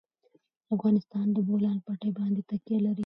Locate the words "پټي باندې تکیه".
1.85-2.79